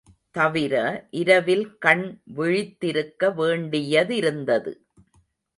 [0.31, 0.73] தவிர,
[1.11, 2.21] இரவில் கண்
[2.35, 4.73] விழித்திருக்க வேண்டியதிருந்தது.